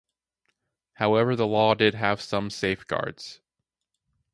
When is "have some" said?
1.93-2.49